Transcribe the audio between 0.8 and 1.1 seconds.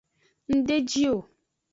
ji